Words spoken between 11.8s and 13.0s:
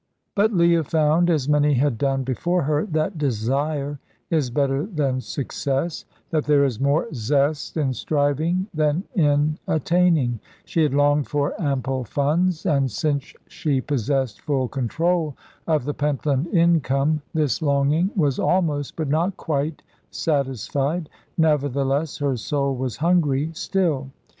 funds, and